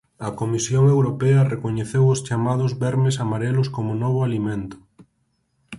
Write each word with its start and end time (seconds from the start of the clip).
A 0.27 0.29
Comisión 0.39 0.83
Europea 0.95 1.47
recoñeceu 1.53 2.05
os 2.13 2.23
chamados 2.27 2.71
vermes 2.83 3.15
amarelos 3.23 3.67
como 3.75 3.91
novo 4.03 4.19
alimento. 4.27 4.77